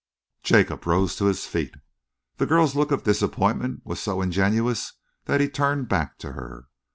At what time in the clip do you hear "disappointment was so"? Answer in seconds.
3.03-4.19